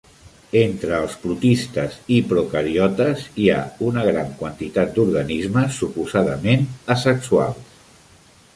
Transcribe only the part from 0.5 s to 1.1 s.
Entre